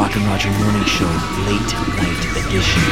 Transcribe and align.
Rock 0.00 0.16
and 0.16 0.24
Roger 0.24 0.50
Morning 0.52 0.84
Show, 0.86 1.04
late 1.44 1.60
night 1.98 2.46
edition. 2.46 2.82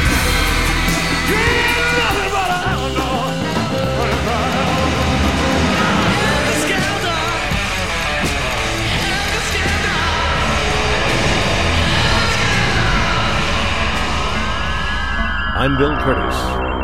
I'm 15.55 15.79
Bill 15.79 15.97
Curtis, 15.97 16.35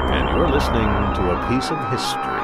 and 0.10 0.28
you're 0.36 0.50
listening 0.50 0.90
to 1.14 1.34
a 1.34 1.48
piece 1.50 1.70
of 1.70 1.78
history. 1.92 2.35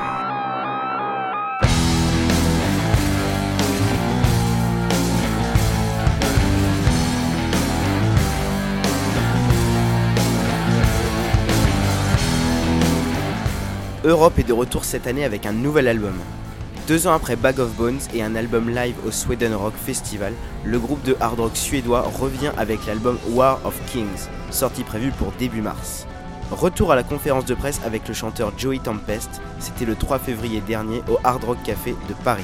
Europe 14.03 14.39
est 14.39 14.43
de 14.43 14.53
retour 14.53 14.83
cette 14.83 15.05
année 15.05 15.23
avec 15.23 15.45
un 15.45 15.51
nouvel 15.51 15.87
album. 15.87 16.15
Deux 16.87 17.05
ans 17.05 17.13
après 17.13 17.35
Bag 17.35 17.59
of 17.59 17.75
Bones 17.75 17.99
et 18.15 18.23
un 18.23 18.33
album 18.33 18.67
live 18.67 18.95
au 19.05 19.11
Sweden 19.11 19.53
Rock 19.53 19.75
Festival, 19.75 20.33
le 20.63 20.79
groupe 20.79 21.03
de 21.03 21.15
hard 21.19 21.39
rock 21.39 21.55
suédois 21.55 22.01
revient 22.19 22.51
avec 22.57 22.87
l'album 22.87 23.19
War 23.29 23.59
of 23.63 23.79
Kings, 23.91 24.27
sorti 24.49 24.83
prévu 24.83 25.11
pour 25.11 25.31
début 25.33 25.61
mars. 25.61 26.07
Retour 26.49 26.91
à 26.91 26.95
la 26.95 27.03
conférence 27.03 27.45
de 27.45 27.53
presse 27.53 27.79
avec 27.85 28.07
le 28.07 28.15
chanteur 28.15 28.51
Joey 28.57 28.79
Tempest, 28.79 29.39
c'était 29.59 29.85
le 29.85 29.93
3 29.93 30.17
février 30.17 30.61
dernier 30.61 31.03
au 31.07 31.19
Hard 31.23 31.43
Rock 31.43 31.61
Café 31.63 31.91
de 32.09 32.15
Paris. 32.23 32.43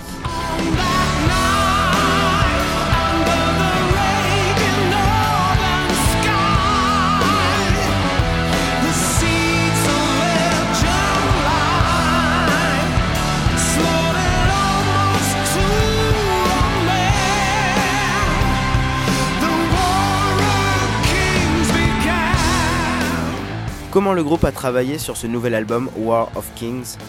Comment 23.97 24.13
le 24.13 24.23
groupe 24.23 24.43
a 24.43 24.51
travaillé 24.51 24.99
sur 24.99 25.17
ce 25.17 25.25
nouvel 25.25 25.55
album 25.55 25.89
War 25.95 26.29
of 26.35 26.45
Kings 26.53 26.99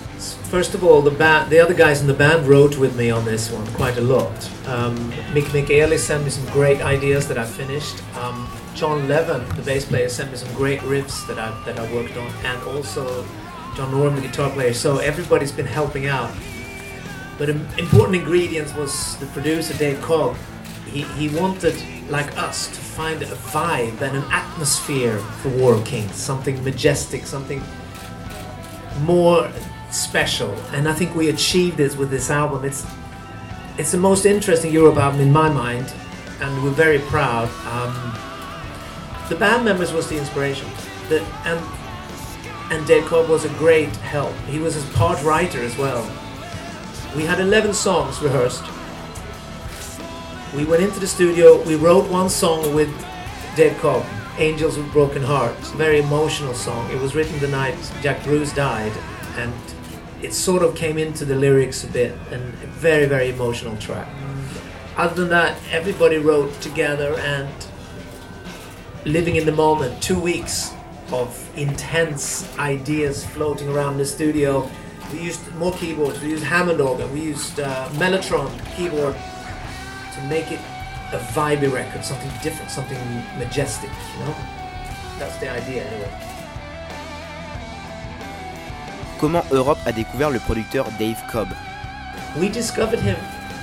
First 0.51 0.75
of 0.75 0.83
all, 0.83 1.03
the 1.03 1.15
band, 1.15 1.51
the 1.51 1.61
other 1.61 1.75
guys 1.75 2.01
in 2.01 2.07
the 2.07 2.15
band 2.15 2.49
wrote 2.49 2.79
with 2.79 2.97
me 2.97 3.11
on 3.11 3.27
this 3.27 3.53
one 3.53 3.67
quite 3.75 3.99
a 3.99 4.01
lot. 4.01 4.33
Um, 4.67 4.95
Mic 5.35 5.45
Michaeli 5.53 5.99
sent 5.99 6.25
me 6.25 6.31
some 6.31 6.47
great 6.47 6.81
ideas 6.81 7.29
that 7.29 7.37
I 7.37 7.45
finished. 7.45 8.03
Um, 8.17 8.49
John 8.75 9.07
Levén, 9.07 9.47
the 9.55 9.61
bass 9.61 9.85
player, 9.85 10.09
sent 10.09 10.31
me 10.31 10.39
some 10.39 10.51
great 10.55 10.81
riffs 10.81 11.27
that 11.27 11.39
I 11.39 11.53
that 11.67 11.79
I 11.79 11.93
worked 11.93 12.17
on, 12.17 12.33
and 12.47 12.63
also 12.63 13.23
John 13.77 13.93
Norum, 13.93 14.15
the 14.15 14.23
guitar 14.23 14.49
player. 14.49 14.73
So 14.73 14.97
everybody's 14.97 15.53
been 15.53 15.67
helping 15.67 16.07
out. 16.07 16.31
But 17.37 17.51
an 17.51 17.69
important 17.77 18.17
ingredient 18.17 18.75
was 18.79 19.19
the 19.19 19.27
producer 19.27 19.77
Dave 19.77 20.01
Cobb. 20.01 20.37
He, 20.93 21.03
he 21.03 21.29
wanted, 21.29 21.77
like 22.09 22.37
us, 22.39 22.69
to 22.69 22.81
find 22.81 23.23
a 23.23 23.27
vibe 23.27 24.01
and 24.01 24.17
an 24.17 24.25
atmosphere 24.31 25.19
for 25.19 25.51
War 25.51 25.75
of 25.75 25.85
Kings, 25.85 26.15
something 26.15 26.63
majestic, 26.65 27.27
something 27.27 27.63
more 29.03 29.51
special. 29.91 30.53
And 30.73 30.89
I 30.89 30.93
think 30.93 31.15
we 31.15 31.29
achieved 31.29 31.77
this 31.77 31.97
with 31.97 32.11
this 32.11 32.31
album. 32.31 32.65
It's 32.65 32.87
it's 33.79 33.93
the 33.93 33.99
most 33.99 34.27
interesting 34.27 34.73
Europe 34.73 34.97
album 34.97 35.21
in 35.21 35.33
my 35.33 35.49
mind, 35.49 35.93
and 36.41 36.65
we're 36.65 36.71
very 36.71 36.99
proud. 36.99 37.49
Um, 37.65 37.95
the 39.29 39.37
band 39.37 39.65
members 39.65 39.93
was 39.93 40.09
the 40.09 40.19
inspiration, 40.19 40.69
the, 41.09 41.23
and 41.45 41.61
and 42.71 42.87
Dave 42.87 43.07
Cobb 43.07 43.29
was 43.29 43.45
a 43.45 43.49
great 43.51 43.95
help. 43.97 44.35
He 44.47 44.59
was 44.59 44.77
a 44.77 44.87
part 44.95 45.23
writer 45.23 45.63
as 45.63 45.77
well. 45.79 46.03
We 47.17 47.25
had 47.25 47.41
11 47.41 47.73
songs 47.73 48.21
rehearsed. 48.21 48.65
We 50.55 50.65
went 50.65 50.83
into 50.83 50.99
the 50.99 51.07
studio. 51.07 51.63
We 51.65 51.75
wrote 51.75 52.09
one 52.11 52.31
song 52.31 52.75
with 52.75 52.89
Dave 53.55 53.77
Cobb, 53.81 54.05
"Angels 54.39 54.79
with 54.79 54.91
Broken 54.93 55.23
Hearts." 55.23 55.71
Very 55.73 56.01
emotional 56.01 56.55
song. 56.55 56.91
It 56.91 56.99
was 57.01 57.15
written 57.15 57.39
the 57.39 57.49
night 57.49 57.77
Jack 58.01 58.25
Bruce 58.25 58.53
died, 58.53 58.93
and 59.37 59.53
it 60.23 60.33
sort 60.33 60.63
of 60.63 60.75
came 60.75 60.97
into 60.97 61.27
the 61.27 61.35
lyrics 61.35 61.85
a 61.85 61.87
bit, 61.89 62.15
and 62.33 62.43
a 62.65 62.67
very 62.67 63.05
very 63.05 63.29
emotional 63.29 63.77
track. 63.77 64.09
Other 64.97 65.15
than 65.15 65.29
that, 65.29 65.59
everybody 65.71 66.17
wrote 66.17 66.59
together 66.63 67.15
and 67.21 67.49
living 69.05 69.37
in 69.37 69.45
the 69.45 69.53
moment. 69.53 70.03
Two 70.03 70.19
weeks 70.19 70.73
of 71.13 71.29
intense 71.57 72.49
ideas 72.59 73.25
floating 73.25 73.69
around 73.69 73.99
the 73.99 74.07
studio. 74.07 74.69
We 75.13 75.21
used 75.21 75.55
more 75.57 75.73
keyboards. 75.73 76.21
We 76.23 76.31
used 76.31 76.45
Hammond 76.45 76.81
organ. 76.81 77.13
We 77.13 77.21
used 77.21 77.61
uh, 77.61 77.89
Mellotron 78.01 78.51
keyboard 78.77 79.15
to 80.19 80.27
make 80.27 80.51
it 80.53 80.61
a 81.13 81.19
vibey 81.33 81.73
record, 81.73 82.05
something 82.05 82.31
different, 82.43 82.71
something 82.71 82.99
majestic. 83.39 83.91
You 84.19 84.25
know, 84.25 84.35
that's 85.19 85.37
the 85.39 85.51
idea 85.51 85.85
anyway. 85.85 86.11
Comment 89.19 89.45
Europe 89.51 89.79
a 89.87 89.93
découvert 89.93 90.31
le 90.31 90.39
producteur 90.39 90.87
Dave 90.97 91.21
Cobb 91.29 91.49
We 92.39 92.49
discovered 92.49 93.01
him 93.01 93.17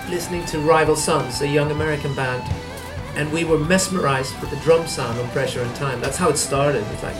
listening 0.09 0.45
to 0.47 0.59
Rival 0.59 0.95
Sons, 0.95 1.41
a 1.41 1.47
young 1.47 1.71
American 1.71 2.13
band, 2.13 2.43
and 3.15 3.31
we 3.31 3.45
were 3.45 3.57
mesmerized 3.57 4.37
with 4.41 4.49
the 4.49 4.57
drum 4.57 4.85
sound 4.87 5.17
on 5.19 5.27
Pressure 5.29 5.61
and 5.61 5.75
Time. 5.75 6.01
That's 6.01 6.17
how 6.17 6.29
it 6.29 6.37
started. 6.37 6.83
It's 6.91 7.03
like, 7.03 7.15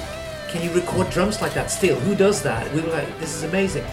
can 0.50 0.62
you 0.62 0.72
record 0.74 1.10
drums 1.10 1.42
like 1.42 1.54
that 1.54 1.72
still? 1.72 1.98
Who 2.02 2.16
does 2.16 2.42
that? 2.44 2.72
We 2.74 2.82
were 2.82 2.90
like, 2.90 3.20
this 3.20 3.34
is 3.34 3.44
amazing. 3.44 3.86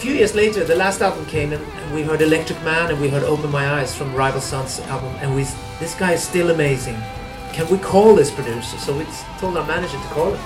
Few 0.00 0.14
years 0.14 0.34
later, 0.34 0.64
the 0.64 0.76
last 0.76 1.02
album 1.02 1.26
came 1.26 1.52
and 1.52 1.62
and 1.90 1.94
we 1.94 2.02
heard 2.02 2.22
Electric 2.22 2.62
Man 2.62 2.90
and 2.90 3.00
we 3.00 3.08
heard 3.08 3.24
Open 3.24 3.50
My 3.50 3.68
Eyes 3.72 3.94
from 3.94 4.14
Rival 4.14 4.40
Sons 4.40 4.78
album, 4.88 5.14
and 5.20 5.34
we 5.34 5.42
this 5.78 5.94
guy 5.94 6.12
is 6.12 6.22
still 6.22 6.50
amazing. 6.50 6.96
Can 7.52 7.68
we 7.68 7.78
call 7.78 8.14
this 8.14 8.30
producer? 8.30 8.78
So 8.78 8.96
we 8.96 9.04
told 9.38 9.56
our 9.56 9.66
manager 9.66 9.98
to 9.98 10.08
call 10.14 10.32
him. 10.32 10.40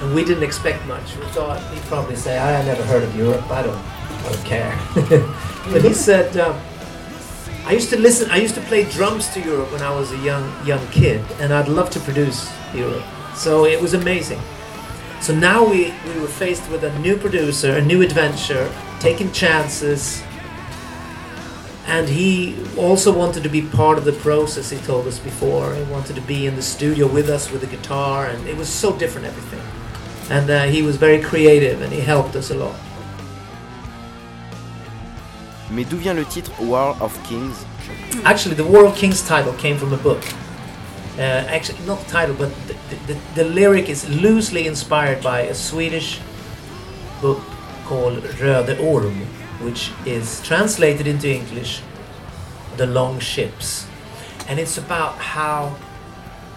And 0.00 0.14
we 0.14 0.24
didn't 0.24 0.44
expect 0.44 0.86
much. 0.86 1.16
We 1.16 1.24
thought 1.26 1.60
he'd 1.72 1.82
probably 1.84 2.14
say, 2.14 2.38
I 2.38 2.64
never 2.64 2.84
heard 2.84 3.02
of 3.02 3.16
Europe. 3.16 3.50
I 3.50 3.62
don't, 3.62 3.76
I 3.76 4.32
don't 4.32 4.44
care. 4.44 4.78
but 5.72 5.82
he 5.82 5.92
said, 5.92 6.36
um, 6.36 6.56
I 7.64 7.72
used 7.72 7.90
to 7.90 7.98
listen. 7.98 8.30
I 8.30 8.36
used 8.36 8.54
to 8.54 8.60
play 8.60 8.84
drums 8.84 9.28
to 9.30 9.40
Europe 9.40 9.72
when 9.72 9.82
I 9.82 9.90
was 9.90 10.12
a 10.12 10.18
young 10.18 10.44
young 10.64 10.86
kid, 10.88 11.24
and 11.40 11.52
I'd 11.52 11.68
love 11.68 11.90
to 11.90 12.00
produce 12.00 12.48
Europe. 12.72 13.02
So 13.34 13.64
it 13.64 13.80
was 13.80 13.94
amazing. 13.94 14.40
So 15.20 15.34
now 15.34 15.64
we, 15.64 15.92
we 16.06 16.20
were 16.20 16.28
faced 16.28 16.70
with 16.70 16.84
a 16.84 16.96
new 17.00 17.16
producer, 17.16 17.76
a 17.76 17.82
new 17.82 18.02
adventure, 18.02 18.72
taking 19.00 19.32
chances. 19.32 20.22
And 21.86 22.08
he 22.08 22.56
also 22.76 23.16
wanted 23.16 23.42
to 23.42 23.48
be 23.48 23.62
part 23.62 23.98
of 23.98 24.04
the 24.04 24.12
process, 24.12 24.70
he 24.70 24.78
told 24.78 25.06
us 25.06 25.18
before. 25.18 25.74
He 25.74 25.82
wanted 25.84 26.14
to 26.16 26.22
be 26.22 26.46
in 26.46 26.54
the 26.54 26.62
studio 26.62 27.06
with 27.06 27.28
us 27.28 27.50
with 27.50 27.62
the 27.62 27.66
guitar, 27.66 28.26
and 28.26 28.46
it 28.46 28.56
was 28.56 28.68
so 28.68 28.96
different, 28.96 29.26
everything. 29.26 29.62
And 30.30 30.50
uh, 30.50 30.64
he 30.64 30.82
was 30.82 30.96
very 30.96 31.20
creative, 31.20 31.80
and 31.82 31.92
he 31.92 32.00
helped 32.00 32.36
us 32.36 32.50
a 32.50 32.54
lot. 32.54 32.76
Mais 35.70 35.84
d'où 35.84 35.98
vient 35.98 36.14
le 36.14 36.24
titre 36.24 36.50
War 36.60 36.96
of 37.00 37.12
Kings 37.24 37.66
Actually, 38.24 38.54
the 38.54 38.64
War 38.64 38.86
of 38.86 38.94
Kings 38.94 39.22
title 39.26 39.52
came 39.54 39.76
from 39.76 39.92
a 39.92 39.96
book. 39.96 40.22
Uh, 41.18 41.44
actually, 41.48 41.84
not 41.84 41.98
the 42.04 42.08
title, 42.08 42.36
but 42.36 42.48
the, 42.68 42.96
the, 43.12 43.20
the 43.34 43.42
lyric 43.42 43.88
is 43.88 44.08
loosely 44.08 44.68
inspired 44.68 45.20
by 45.20 45.40
a 45.40 45.54
Swedish 45.54 46.20
book 47.20 47.40
called 47.86 48.22
Röde 48.38 48.80
Orm, 48.80 49.22
which 49.60 49.90
is 50.06 50.40
translated 50.42 51.08
into 51.08 51.28
English, 51.28 51.82
The 52.76 52.86
Long 52.86 53.18
Ships. 53.18 53.88
And 54.46 54.60
it's 54.60 54.78
about 54.78 55.16
how 55.16 55.76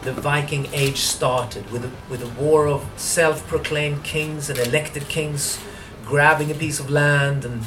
the 0.04 0.13
Viking 0.13 0.68
age 0.74 1.00
started 1.00 1.72
with 1.72 1.86
a, 1.86 1.92
with 2.07 2.22
a 2.22 2.30
war 2.40 2.68
of 2.68 2.88
self 2.98 3.48
proclaimed 3.48 4.04
kings 4.04 4.48
and 4.48 4.60
elected 4.60 5.07
kings 5.10 5.60
grabbing 6.06 6.52
a 6.52 6.54
piece 6.54 6.80
of 6.80 6.88
land 6.88 7.46
and 7.46 7.66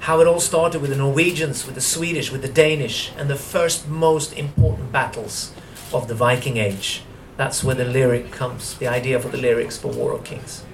how 0.00 0.20
it 0.20 0.26
all 0.26 0.40
started 0.40 0.82
with 0.82 0.90
the 0.90 0.96
Norwegians, 0.96 1.64
with 1.64 1.74
the 1.74 1.80
Swedish, 1.80 2.30
with 2.30 2.42
the 2.42 2.48
Danish, 2.48 3.12
and 3.16 3.30
the 3.30 3.36
first 3.36 3.88
most 3.88 4.34
important 4.34 4.92
battles 4.92 5.50
of 5.94 6.08
the 6.08 6.14
Viking 6.14 6.56
Age. 6.56 7.02
That's 7.36 7.64
where 7.64 7.74
the 7.74 7.84
lyric 7.84 8.30
comes, 8.30 8.76
the 8.78 8.86
idea 8.86 9.18
for 9.18 9.28
the 9.28 9.38
lyrics 9.38 9.76
for 9.78 9.88
War 9.88 10.12
of 10.12 10.24
Kings. 10.24 10.64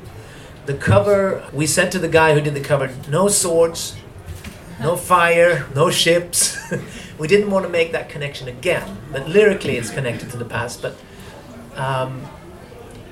The 0.66 0.74
cover, 0.74 1.44
we 1.52 1.66
said 1.66 1.90
to 1.92 1.98
the 1.98 2.08
guy 2.08 2.34
who 2.34 2.40
did 2.40 2.54
the 2.54 2.60
cover, 2.60 2.90
no 3.08 3.28
swords, 3.28 3.96
no 4.80 4.96
fire, 4.96 5.66
no 5.74 5.90
ships. 5.90 6.58
we 7.18 7.28
didn't 7.28 7.50
want 7.50 7.64
to 7.64 7.70
make 7.70 7.92
that 7.92 8.08
connection 8.08 8.48
again, 8.48 8.98
but 9.12 9.28
lyrically 9.28 9.76
it's 9.76 9.90
connected 9.90 10.30
to 10.30 10.36
the 10.36 10.44
past. 10.44 10.82
But 10.82 10.96
um, 11.76 12.26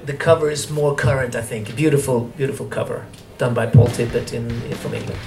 the 0.04 0.14
cover 0.14 0.50
is 0.50 0.70
more 0.70 0.94
current, 0.94 1.34
I 1.34 1.43
think. 1.43 1.75
Beautiful, 1.76 2.20
beautiful 2.20 2.66
cover 2.66 3.06
done 3.38 3.54
by 3.54 3.66
Paul 3.66 3.87
Tippett 3.88 4.32
in, 4.32 4.50
in 4.62 4.75
from 4.75 4.94
England. 4.94 5.20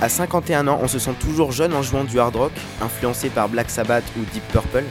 À 0.00 0.08
51 0.08 0.68
ans, 0.68 0.78
on 0.80 0.86
se 0.86 1.00
sent 1.00 1.14
toujours 1.18 1.50
jeune 1.50 1.74
en 1.74 1.82
jouant 1.82 2.04
du 2.04 2.20
hard 2.20 2.36
rock, 2.36 2.52
influencé 2.80 3.30
par 3.30 3.48
Black 3.48 3.68
Sabbath 3.68 4.04
ou 4.16 4.20
Deep 4.32 4.44
Purple. 4.52 4.84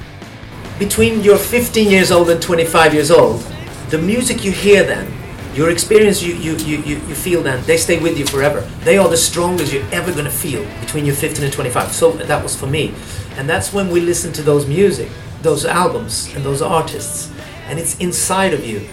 Between 0.80 1.24
you're 1.24 1.40
15 1.40 1.90
years 1.90 2.12
old 2.12 2.30
and 2.30 2.42
25 2.42 2.94
years 2.94 3.10
old, 3.10 3.42
the 3.90 3.98
music 3.98 4.44
you 4.44 4.52
hear 4.52 4.84
then, 4.84 5.08
your 5.56 5.70
experience 5.70 6.22
you, 6.22 6.36
you, 6.36 6.58
you, 6.58 6.80
you, 6.86 7.16
feel 7.16 7.42
then, 7.42 7.64
they 7.66 7.78
stay 7.78 7.98
with 8.02 8.18
you 8.18 8.26
forever. 8.26 8.68
They 8.84 8.98
are 8.98 9.08
the 9.08 9.16
strongest 9.16 9.72
you're 9.72 9.90
ever 9.94 10.12
going 10.12 10.26
to 10.26 10.30
feel 10.30 10.66
between 10.82 11.06
your 11.06 11.16
15 11.16 11.46
and 11.46 11.54
25. 11.54 11.94
So 11.94 12.12
that 12.12 12.44
was 12.44 12.54
for 12.54 12.68
me. 12.68 12.94
And 13.38 13.48
that's 13.48 13.72
when 13.72 13.90
we 13.90 14.02
listen 14.02 14.34
to 14.34 14.42
those 14.42 14.68
music, 14.68 15.10
those 15.42 15.66
albums, 15.66 16.36
and 16.36 16.44
those 16.44 16.62
artists. 16.62 17.32
And 17.70 17.80
it's 17.80 17.98
inside 18.00 18.54
of 18.54 18.66
you. 18.66 18.86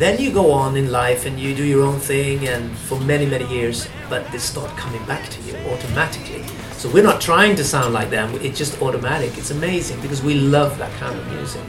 Then 0.00 0.18
you 0.18 0.32
go 0.32 0.50
on 0.50 0.78
in 0.78 0.90
life 0.90 1.26
and 1.26 1.38
you 1.38 1.54
do 1.54 1.62
your 1.62 1.82
own 1.84 2.00
thing 2.00 2.48
and 2.48 2.74
for 2.88 2.98
many, 3.00 3.26
many 3.26 3.46
years, 3.48 3.86
but 4.08 4.26
they 4.32 4.38
start 4.38 4.74
coming 4.74 5.04
back 5.04 5.28
to 5.28 5.42
you 5.42 5.54
automatically. 5.70 6.42
So 6.78 6.88
we're 6.88 7.02
not 7.02 7.20
trying 7.20 7.54
to 7.56 7.64
sound 7.64 7.92
like 7.92 8.08
them, 8.08 8.34
it's 8.36 8.56
just 8.56 8.80
automatic. 8.80 9.36
It's 9.36 9.50
amazing 9.50 10.00
because 10.00 10.22
we 10.22 10.36
love 10.36 10.78
that 10.78 10.90
kind 10.98 11.18
of 11.18 11.26
music. 11.34 11.60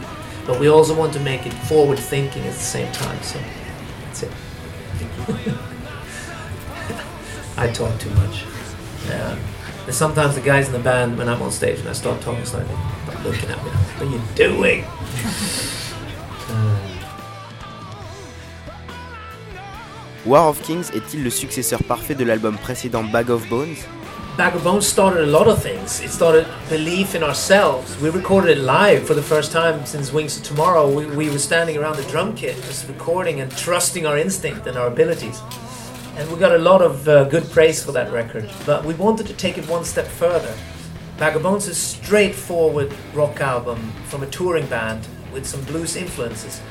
But 0.48 0.62
we 0.62 0.70
also 0.70 0.98
want 0.98 1.12
to 1.12 1.20
make 1.20 1.46
it 1.46 1.52
forward 1.52 2.00
thinking 2.00 2.44
at 2.44 2.54
the 2.54 2.60
same 2.60 2.90
time. 2.94 3.22
So 3.22 3.38
that's 4.06 4.24
it. 4.24 4.32
I 7.58 7.68
talk 7.68 8.00
too 8.00 8.12
much. 8.12 8.46
Yeah. 9.08 9.38
And 9.88 9.94
sometimes 9.94 10.36
the 10.36 10.42
guys 10.42 10.68
in 10.68 10.72
the 10.72 10.80
band, 10.80 11.18
when 11.18 11.28
I'm 11.28 11.42
on 11.42 11.52
stage 11.52 11.80
and 11.82 11.90
I 11.90 11.92
start 11.92 12.22
talking 12.22 12.46
start 12.46 12.66
looking 13.26 13.50
at 13.50 13.62
me, 13.62 13.72
what 13.72 14.08
are 14.08 14.10
you 14.10 14.22
doing? 14.36 14.86
War 20.24 20.50
of 20.50 20.62
Kings 20.62 20.92
est-il 20.94 21.24
le 21.24 21.32
successeur 21.32 21.84
parfait 21.84 22.14
de 22.14 22.24
l'album 22.24 22.56
précédent 22.56 23.04
Bag 23.04 23.32
of 23.32 23.50
Bones 23.50 23.76
Bag 24.38 24.56
of 24.56 24.64
Bones 24.64 24.82
started 24.82 25.24
a 25.24 25.26
lot 25.26 25.48
of 25.48 25.60
things. 25.60 26.00
It 26.00 26.12
started 26.12 26.46
belief 26.70 27.16
in 27.16 27.24
ourselves. 27.24 28.00
We 28.00 28.12
recorded 28.12 28.56
it 28.56 28.62
live 28.62 29.08
for 29.08 29.16
the 29.16 29.24
first 29.24 29.52
time 29.52 29.84
since 29.84 30.14
Wings 30.14 30.38
of 30.38 30.44
Tomorrow. 30.44 30.92
We, 30.92 31.08
we 31.08 31.30
were 31.32 31.40
standing 31.40 31.76
around 31.76 31.98
the 31.98 32.04
drum 32.04 32.36
kit, 32.36 32.56
just 32.68 32.88
recording 32.88 33.42
and 33.42 33.52
trusting 33.58 34.06
our 34.06 34.16
instinct 34.16 34.68
and 34.68 34.78
our 34.78 34.86
abilities. 34.86 35.42
And 36.18 36.32
we 36.32 36.38
got 36.38 36.54
a 36.54 36.60
lot 36.60 36.84
of 36.84 37.08
uh, 37.08 37.24
good 37.24 37.50
praise 37.50 37.84
for 37.84 37.92
that 37.94 38.12
record. 38.14 38.48
But 38.64 38.86
we 38.86 38.94
wanted 38.94 39.26
to 39.26 39.34
take 39.34 39.58
it 39.58 39.68
one 39.68 39.84
step 39.84 40.06
further. 40.06 40.54
Bag 41.18 41.36
of 41.36 41.42
Bones 41.42 41.68
is 41.68 41.78
a 41.78 41.80
straightforward 41.80 42.94
rock 43.16 43.42
album 43.42 43.92
from 44.06 44.22
a 44.22 44.28
touring 44.28 44.68
band 44.68 45.08
with 45.34 45.48
some 45.48 45.64
blues 45.64 45.96
influences 45.96 46.62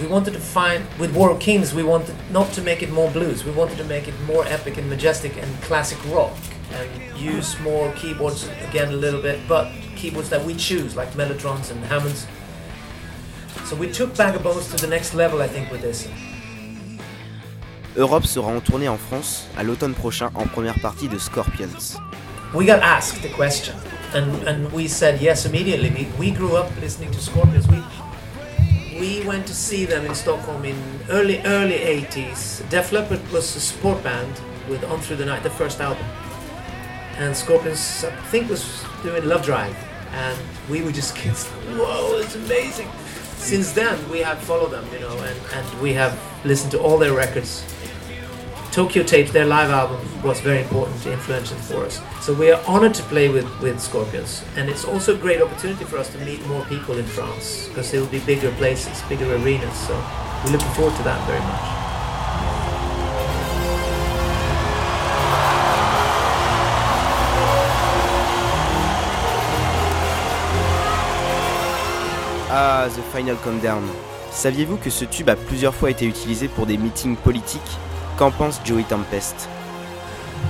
we 0.00 0.06
wanted 0.06 0.32
to 0.32 0.40
find 0.40 0.84
with 0.98 1.14
War 1.14 1.30
of 1.30 1.40
Kings 1.40 1.74
we 1.74 1.82
wanted 1.82 2.14
not 2.30 2.52
to 2.52 2.62
make 2.62 2.82
it 2.82 2.90
more 2.90 3.10
blues. 3.10 3.44
We 3.44 3.52
wanted 3.52 3.78
to 3.78 3.84
make 3.84 4.08
it 4.08 4.14
more 4.26 4.44
epic 4.46 4.78
and 4.78 4.88
majestic 4.88 5.36
and 5.36 5.62
classic 5.62 5.98
rock 6.12 6.36
and 6.72 7.18
use 7.18 7.58
more 7.60 7.92
keyboards 7.92 8.48
again 8.68 8.88
a 8.88 8.96
little 8.96 9.20
bit 9.20 9.38
but 9.48 9.70
keyboards 9.96 10.28
that 10.30 10.44
we 10.44 10.54
choose 10.54 10.96
like 10.96 11.12
mellotrons 11.12 11.70
and 11.70 11.84
hammonds. 11.84 12.26
So 13.64 13.76
we 13.76 13.90
took 13.90 14.16
Bag 14.16 14.34
of 14.34 14.42
Bones 14.42 14.68
to 14.70 14.76
the 14.76 14.88
next 14.88 15.14
level 15.14 15.42
I 15.42 15.48
think 15.48 15.70
with 15.70 15.82
this. 15.82 16.08
Europe 17.94 18.26
sera 18.26 18.48
en 18.48 18.60
tournée 18.60 18.88
en 18.88 18.96
France 18.96 19.46
à 19.56 19.62
l'automne 19.62 19.94
prochain 19.94 20.30
en 20.34 20.46
première 20.46 20.78
partie 20.80 21.08
de 21.08 21.18
Scorpions. 21.18 21.98
we 22.54 22.66
got 22.66 22.80
asked 22.80 23.22
the 23.22 23.28
question 23.30 23.74
and, 24.14 24.46
and 24.46 24.70
we 24.72 24.86
said 24.86 25.20
yes 25.20 25.46
immediately. 25.46 25.90
We, 25.90 26.04
we 26.18 26.30
grew 26.30 26.56
up 26.56 26.70
listening 26.80 27.10
to 27.12 27.20
Scorpions. 27.20 27.66
We, 27.68 27.82
we 29.02 29.20
went 29.24 29.44
to 29.44 29.52
see 29.52 29.84
them 29.84 30.06
in 30.06 30.14
Stockholm 30.14 30.64
in 30.64 30.78
early 31.10 31.40
early 31.44 31.78
80s. 32.04 32.62
Def 32.70 32.92
Leppard 32.92 33.20
was 33.32 33.56
a 33.56 33.60
support 33.60 34.00
band 34.04 34.32
with 34.68 34.84
On 34.84 35.00
Through 35.00 35.16
the 35.16 35.26
Night, 35.26 35.42
the 35.42 35.50
first 35.50 35.80
album, 35.80 36.06
and 37.18 37.36
Scorpions 37.36 38.04
I 38.04 38.14
think 38.30 38.48
was 38.48 38.84
doing 39.02 39.24
Love 39.24 39.44
Drive, 39.44 39.76
and 40.12 40.38
we 40.70 40.82
were 40.82 40.92
just 40.92 41.16
kids. 41.16 41.48
Whoa, 41.48 42.18
it's 42.18 42.36
amazing! 42.36 42.88
Since 43.38 43.72
then, 43.72 43.98
we 44.08 44.20
have 44.20 44.38
followed 44.38 44.70
them, 44.70 44.86
you 44.92 45.00
know, 45.00 45.18
and, 45.18 45.38
and 45.52 45.80
we 45.82 45.92
have 45.94 46.16
listened 46.44 46.70
to 46.70 46.78
all 46.80 46.96
their 46.96 47.12
records. 47.12 47.64
Tokyo 48.72 49.02
Tapes, 49.02 49.30
their 49.32 49.44
live 49.44 49.68
album, 49.68 50.00
was 50.22 50.40
very 50.40 50.62
important, 50.62 50.98
to 51.02 51.12
influential 51.12 51.58
for 51.58 51.84
us. 51.84 52.00
So 52.22 52.32
we 52.32 52.50
are 52.50 52.62
honored 52.66 52.94
to 52.94 53.02
play 53.02 53.28
with, 53.28 53.44
with 53.60 53.78
Scorpions, 53.78 54.42
and 54.56 54.70
it's 54.70 54.86
also 54.86 55.14
a 55.14 55.18
great 55.18 55.42
opportunity 55.42 55.84
for 55.84 55.98
us 55.98 56.08
to 56.12 56.18
meet 56.24 56.42
more 56.46 56.64
people 56.64 56.96
in 56.96 57.04
France 57.04 57.68
because 57.68 57.90
there 57.90 58.00
will 58.00 58.08
be 58.08 58.20
bigger 58.20 58.50
places, 58.52 59.02
bigger 59.10 59.30
arenas. 59.36 59.76
So 59.76 59.92
we're 60.42 60.52
looking 60.52 60.70
forward 60.70 60.96
to 60.96 61.02
that 61.02 61.20
very 61.26 61.40
much. 61.40 61.60
Ah, 72.50 72.88
The 72.88 73.02
Final 73.12 73.36
Countdown. 73.36 73.82
Saviez-vous 74.30 74.78
que 74.78 74.88
ce 74.88 75.04
tube 75.04 75.28
a 75.28 75.36
plusieurs 75.36 75.74
fois 75.74 75.90
été 75.90 76.06
utilisé 76.06 76.48
pour 76.48 76.64
des 76.64 76.78
meetings 76.78 77.16
politiques 77.16 77.78
Qu'en 78.22 78.30
pense 78.30 78.60
Joey 78.64 78.84
Tempest 78.84 79.48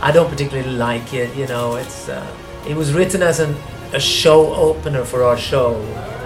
I 0.02 0.12
don't 0.12 0.28
particularly 0.28 0.72
like 0.72 1.14
it. 1.14 1.34
You 1.34 1.46
know, 1.46 1.76
it's 1.76 2.06
uh, 2.06 2.26
it 2.68 2.76
was 2.76 2.92
written 2.92 3.22
as 3.22 3.40
an, 3.40 3.54
a 3.94 4.00
show 4.00 4.54
opener 4.54 5.04
for 5.04 5.22
our 5.22 5.38
show, 5.38 5.76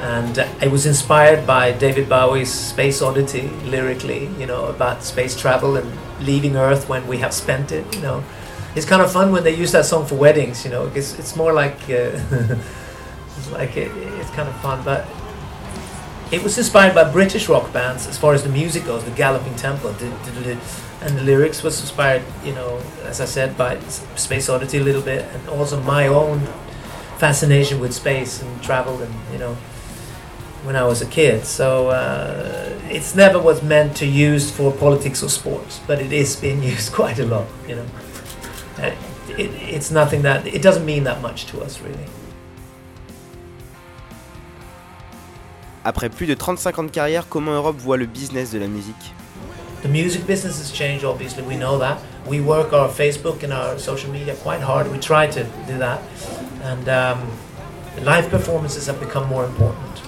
and 0.00 0.38
uh, 0.40 0.48
it 0.60 0.70
was 0.72 0.86
inspired 0.86 1.46
by 1.46 1.70
David 1.70 2.08
Bowie's 2.08 2.52
Space 2.52 3.00
Oddity 3.00 3.48
lyrically. 3.64 4.28
You 4.40 4.46
know, 4.46 4.66
about 4.66 5.04
space 5.04 5.36
travel 5.36 5.76
and 5.76 5.88
leaving 6.20 6.56
Earth 6.56 6.88
when 6.88 7.06
we 7.06 7.18
have 7.18 7.32
spent 7.32 7.70
it. 7.70 7.84
You 7.94 8.02
know, 8.02 8.24
it's 8.74 8.86
kind 8.86 9.02
of 9.02 9.12
fun 9.12 9.30
when 9.30 9.44
they 9.44 9.54
use 9.54 9.70
that 9.70 9.84
song 9.84 10.04
for 10.04 10.16
weddings. 10.16 10.64
You 10.64 10.72
know, 10.72 10.86
because 10.88 11.16
it's 11.18 11.36
more 11.36 11.52
like 11.52 11.78
uh, 11.88 12.18
like 13.52 13.76
it, 13.76 13.92
it's 14.18 14.30
kind 14.30 14.48
of 14.48 14.56
fun, 14.60 14.82
but. 14.84 15.06
It 16.32 16.42
was 16.42 16.58
inspired 16.58 16.92
by 16.92 17.10
British 17.10 17.48
rock 17.48 17.72
bands 17.72 18.08
as 18.08 18.18
far 18.18 18.34
as 18.34 18.42
the 18.42 18.48
music 18.48 18.84
goes, 18.84 19.04
the 19.04 19.12
galloping 19.12 19.54
tempo, 19.54 19.90
and 19.90 21.16
the 21.16 21.22
lyrics 21.22 21.62
was 21.62 21.80
inspired, 21.80 22.22
you 22.44 22.52
know, 22.52 22.82
as 23.04 23.20
I 23.20 23.26
said, 23.26 23.56
by 23.56 23.78
Space 24.16 24.48
Oddity 24.48 24.78
a 24.78 24.82
little 24.82 25.02
bit, 25.02 25.24
and 25.32 25.48
also 25.48 25.80
my 25.82 26.08
own 26.08 26.40
fascination 27.18 27.78
with 27.78 27.94
space 27.94 28.42
and 28.42 28.60
travel, 28.60 29.00
and 29.00 29.14
you 29.32 29.38
know, 29.38 29.54
when 30.64 30.74
I 30.74 30.82
was 30.82 31.00
a 31.00 31.06
kid. 31.06 31.44
So 31.44 31.90
uh, 31.90 32.76
it's 32.88 33.14
never 33.14 33.38
was 33.38 33.62
meant 33.62 33.96
to 33.98 34.06
use 34.06 34.50
for 34.50 34.72
politics 34.72 35.22
or 35.22 35.28
sports, 35.28 35.80
but 35.86 36.00
it 36.00 36.12
is 36.12 36.34
being 36.34 36.60
used 36.74 36.92
quite 36.92 37.20
a 37.20 37.24
lot, 37.26 37.46
you 37.68 37.76
know. 37.76 37.86
Uh, 38.78 38.94
it, 39.28 39.50
it's 39.62 39.92
nothing 39.92 40.22
that 40.22 40.44
it 40.44 40.60
doesn't 40.60 40.84
mean 40.84 41.04
that 41.04 41.22
much 41.22 41.46
to 41.46 41.60
us, 41.60 41.80
really. 41.80 42.06
Après 45.88 46.08
plus 46.08 46.26
de 46.26 46.34
35 46.34 46.80
ans 46.80 46.82
de 46.82 46.90
carrière, 46.90 47.28
comment 47.28 47.52
Europe 47.52 47.76
voit 47.78 47.96
le 47.96 48.06
business 48.06 48.50
de 48.50 48.58
la 48.58 48.66
musique 48.66 49.14
The 49.84 49.88
music 49.88 50.26
business 50.26 50.58
has 50.58 50.72
changed, 50.72 51.04
obviously, 51.04 51.44
we 51.44 51.54
know 51.54 51.78
that. 51.78 51.98
We 52.26 52.40
work 52.40 52.72
our 52.72 52.88
Facebook 52.88 53.44
and 53.44 53.52
our 53.52 53.78
social 53.78 54.10
media 54.10 54.34
quite 54.34 54.60
hard. 54.60 54.90
We 54.90 54.98
try 54.98 55.28
to 55.28 55.44
do 55.68 55.78
that. 55.78 56.00
And 56.64 56.88
um, 56.88 57.20
live 58.02 58.28
performances 58.30 58.88
have 58.88 58.98
become 58.98 59.28
more 59.28 59.44
important. 59.44 60.02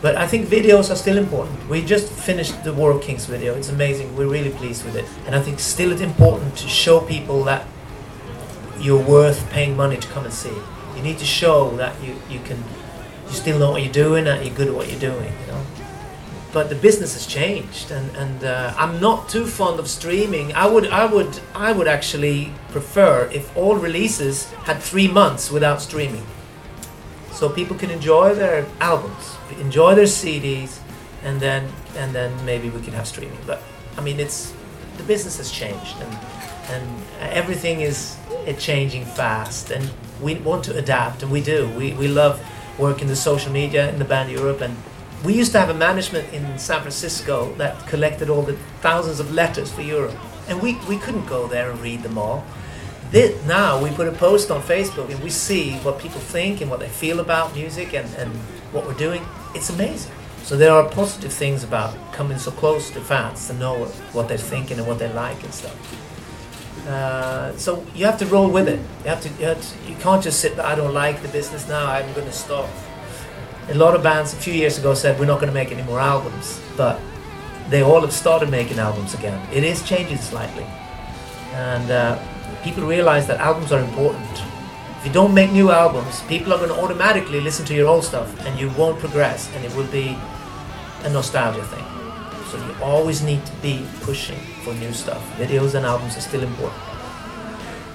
But 0.00 0.14
I 0.14 0.28
think 0.28 0.46
videos 0.46 0.88
are 0.88 0.96
still 0.96 1.18
important. 1.18 1.68
We 1.68 1.84
just 1.84 2.08
finished 2.12 2.62
the 2.62 2.72
War 2.72 2.92
of 2.92 3.02
Kings 3.02 3.26
video. 3.26 3.56
It's 3.56 3.70
amazing. 3.70 4.14
We're 4.14 4.30
really 4.30 4.50
pleased 4.50 4.84
with 4.84 4.94
it. 4.94 5.04
And 5.26 5.34
I 5.34 5.40
think 5.42 5.58
still 5.58 5.90
it's 5.90 6.00
important 6.00 6.56
to 6.58 6.68
show 6.68 7.00
people 7.00 7.42
that 7.42 7.66
you're 8.78 9.02
worth 9.02 9.50
paying 9.50 9.76
money 9.76 9.96
to 9.96 10.06
come 10.06 10.24
and 10.24 10.32
see. 10.32 10.54
You 10.94 11.02
need 11.02 11.18
to 11.18 11.26
show 11.26 11.76
that 11.76 12.00
you, 12.04 12.14
you 12.30 12.38
can 12.44 12.62
you 13.30 13.36
still 13.36 13.58
know 13.58 13.70
what 13.70 13.82
you're 13.82 13.92
doing, 13.92 14.26
and 14.26 14.44
you're 14.44 14.54
good 14.54 14.68
at 14.68 14.74
what 14.74 14.90
you're 14.90 15.00
doing, 15.00 15.32
you 15.40 15.46
know. 15.52 15.64
But 16.52 16.68
the 16.68 16.74
business 16.74 17.14
has 17.14 17.26
changed, 17.26 17.92
and 17.92 18.14
and 18.16 18.44
uh, 18.44 18.74
I'm 18.76 19.00
not 19.00 19.28
too 19.28 19.46
fond 19.46 19.78
of 19.78 19.88
streaming. 19.88 20.52
I 20.54 20.66
would 20.66 20.88
I 20.88 21.06
would 21.06 21.40
I 21.54 21.70
would 21.70 21.86
actually 21.86 22.52
prefer 22.70 23.30
if 23.32 23.56
all 23.56 23.76
releases 23.76 24.50
had 24.66 24.82
three 24.82 25.06
months 25.06 25.50
without 25.50 25.80
streaming, 25.80 26.26
so 27.30 27.48
people 27.48 27.76
can 27.76 27.90
enjoy 27.90 28.34
their 28.34 28.66
albums, 28.80 29.36
enjoy 29.60 29.94
their 29.94 30.06
CDs, 30.06 30.80
and 31.22 31.38
then 31.40 31.70
and 31.96 32.12
then 32.12 32.32
maybe 32.44 32.68
we 32.68 32.80
can 32.82 32.94
have 32.94 33.06
streaming. 33.06 33.38
But 33.46 33.62
I 33.96 34.00
mean, 34.00 34.18
it's 34.18 34.52
the 34.96 35.04
business 35.04 35.36
has 35.36 35.52
changed, 35.52 35.96
and 36.00 36.18
and 36.70 37.32
everything 37.32 37.80
is 37.80 38.16
changing 38.58 39.04
fast, 39.04 39.70
and 39.70 39.88
we 40.20 40.34
want 40.34 40.64
to 40.64 40.76
adapt, 40.76 41.22
and 41.22 41.30
we 41.30 41.40
do. 41.40 41.68
We 41.78 41.92
we 41.92 42.08
love 42.08 42.40
work 42.80 43.02
in 43.02 43.08
the 43.08 43.16
social 43.16 43.52
media 43.52 43.90
in 43.92 43.98
the 43.98 44.04
band 44.04 44.30
Europe 44.30 44.60
and 44.60 44.76
we 45.24 45.34
used 45.34 45.52
to 45.52 45.60
have 45.60 45.68
a 45.68 45.74
management 45.74 46.32
in 46.32 46.58
San 46.58 46.80
Francisco 46.80 47.52
that 47.54 47.86
collected 47.86 48.30
all 48.30 48.42
the 48.42 48.56
thousands 48.80 49.20
of 49.20 49.32
letters 49.32 49.70
for 49.70 49.82
Europe 49.82 50.16
and 50.48 50.60
we, 50.60 50.76
we 50.88 50.96
couldn't 50.96 51.26
go 51.26 51.46
there 51.46 51.70
and 51.70 51.80
read 51.80 52.02
them 52.02 52.16
all. 52.16 52.44
This, 53.10 53.44
now 53.46 53.82
we 53.82 53.90
put 53.90 54.08
a 54.08 54.12
post 54.12 54.50
on 54.50 54.62
Facebook 54.62 55.10
and 55.10 55.22
we 55.22 55.30
see 55.30 55.74
what 55.78 55.98
people 55.98 56.20
think 56.20 56.60
and 56.60 56.70
what 56.70 56.80
they 56.80 56.88
feel 56.88 57.20
about 57.20 57.54
music 57.54 57.92
and, 57.92 58.08
and 58.14 58.32
what 58.72 58.86
we're 58.86 58.94
doing. 58.94 59.24
It's 59.54 59.68
amazing. 59.68 60.12
So 60.42 60.56
there 60.56 60.72
are 60.72 60.88
positive 60.88 61.32
things 61.32 61.62
about 61.64 61.94
coming 62.12 62.38
so 62.38 62.50
close 62.50 62.90
to 62.92 63.00
fans 63.00 63.46
to 63.48 63.52
know 63.54 63.78
what, 63.78 63.90
what 64.14 64.28
they're 64.28 64.38
thinking 64.38 64.78
and 64.78 64.86
what 64.86 64.98
they 64.98 65.12
like 65.12 65.42
and 65.44 65.52
stuff 65.52 66.09
Uh, 66.86 67.56
so 67.56 67.84
you 67.94 68.04
have 68.06 68.18
to 68.18 68.26
roll 68.26 68.50
with 68.50 68.68
it. 68.68 68.80
You 69.04 69.10
have 69.10 69.20
to, 69.22 69.28
you, 69.40 69.46
have 69.46 69.60
to, 69.60 69.90
you 69.90 69.96
can't 69.96 70.22
just 70.22 70.40
sit. 70.40 70.58
I 70.58 70.74
don't 70.74 70.94
like 70.94 71.22
the 71.22 71.28
business 71.28 71.68
now. 71.68 71.86
I'm 71.86 72.12
going 72.14 72.26
to 72.26 72.32
stop. 72.32 72.68
A 73.68 73.74
lot 73.74 73.94
of 73.94 74.02
bands 74.02 74.32
a 74.32 74.36
few 74.36 74.54
years 74.54 74.78
ago 74.78 74.94
said 74.94 75.18
we're 75.20 75.26
not 75.26 75.40
going 75.40 75.48
to 75.48 75.54
make 75.54 75.70
any 75.70 75.82
more 75.82 76.00
albums, 76.00 76.60
but 76.76 77.00
they 77.68 77.82
all 77.82 78.00
have 78.00 78.12
started 78.12 78.50
making 78.50 78.78
albums 78.78 79.14
again. 79.14 79.40
It 79.52 79.62
is 79.62 79.82
changing 79.82 80.18
slightly, 80.18 80.64
and 81.52 81.90
uh, 81.90 82.18
people 82.64 82.84
realize 82.84 83.28
that 83.28 83.38
albums 83.38 83.70
are 83.70 83.80
important. 83.80 84.42
If 84.98 85.06
you 85.06 85.12
don't 85.12 85.32
make 85.32 85.52
new 85.52 85.70
albums, 85.70 86.22
people 86.22 86.52
are 86.52 86.58
going 86.58 86.70
to 86.70 86.80
automatically 86.82 87.40
listen 87.40 87.64
to 87.66 87.74
your 87.74 87.86
old 87.86 88.04
stuff, 88.04 88.28
and 88.44 88.58
you 88.58 88.70
won't 88.70 88.98
progress, 88.98 89.48
and 89.54 89.64
it 89.64 89.74
will 89.76 89.86
be 89.86 90.18
a 91.04 91.10
nostalgia 91.10 91.62
thing. 91.64 91.89
So 92.50 92.56
you 92.56 92.74
always 92.82 93.22
need 93.22 93.46
to 93.46 93.52
be 93.62 93.86
pushing 94.00 94.40
for 94.64 94.74
new 94.74 94.92
stuff. 94.92 95.22
Videos 95.38 95.76
and 95.76 95.86
albums 95.86 96.16
are 96.16 96.20
still 96.20 96.42
important. 96.42 96.82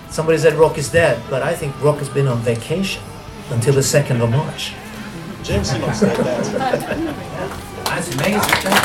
Somebody 0.10 0.38
said 0.38 0.54
rock 0.54 0.78
is 0.78 0.90
dead, 0.90 1.22
but 1.30 1.44
I 1.44 1.54
think 1.54 1.76
rock 1.84 1.98
has 1.98 2.08
been 2.08 2.28
on 2.28 2.38
vacation 2.38 3.04
until 3.50 3.74
the 3.74 3.82
2nd 3.82 4.24
of 4.24 4.30
March. 4.30 4.74
Gene 5.44 5.66
Simmons 5.66 6.00
said 6.00 6.16
that. 6.16 7.26
That's 7.86 8.16
amazing. 8.16 8.85